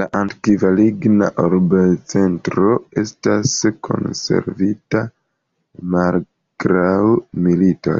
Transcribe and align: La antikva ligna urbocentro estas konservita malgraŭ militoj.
La 0.00 0.04
antikva 0.16 0.68
ligna 0.80 1.30
urbocentro 1.46 2.74
estas 3.02 3.54
konservita 3.88 5.02
malgraŭ 5.96 7.00
militoj. 7.48 7.98